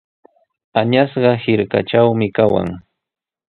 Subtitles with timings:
[0.81, 2.69] Añasqa hirkatraqmi kawan.